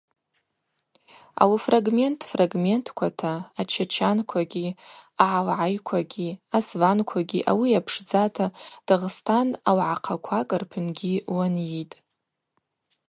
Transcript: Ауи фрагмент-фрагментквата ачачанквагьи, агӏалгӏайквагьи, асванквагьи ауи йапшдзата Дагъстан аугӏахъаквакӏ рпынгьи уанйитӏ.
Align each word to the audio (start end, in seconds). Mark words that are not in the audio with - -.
Ауи 1.41 1.57
фрагмент-фрагментквата 1.67 3.31
ачачанквагьи, 3.61 4.77
агӏалгӏайквагьи, 5.25 6.37
асванквагьи 6.57 7.45
ауи 7.51 7.67
йапшдзата 7.73 8.45
Дагъстан 8.87 9.47
аугӏахъаквакӏ 9.69 10.53
рпынгьи 10.61 11.15
уанйитӏ. 11.35 11.95